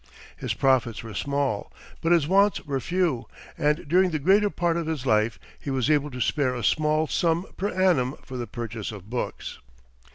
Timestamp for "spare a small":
6.19-7.05